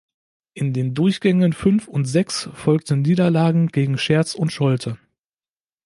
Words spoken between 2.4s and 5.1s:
folgten Niederlagen gegen Scherz und Scholte.